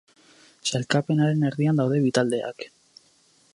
Sailkapenaren 0.69 1.45
erdian 1.51 1.81
daude 1.83 2.01
bi 2.07 2.13
taldeak. 2.19 2.69